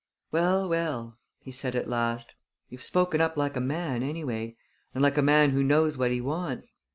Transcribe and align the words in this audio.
"Well, 0.31 0.67
well!" 0.67 1.19
he 1.41 1.51
said 1.51 1.75
at 1.75 1.87
last. 1.87 2.33
"You've 2.69 2.81
spoken 2.81 3.21
up 3.21 3.37
like 3.37 3.55
a 3.55 3.59
man, 3.61 4.01
anyway 4.01 4.57
and 4.95 5.03
like 5.03 5.19
a 5.19 5.21
man 5.21 5.51
who 5.51 5.61
knows 5.61 5.95
what 5.95 6.09
he 6.09 6.19
wants. 6.21 6.73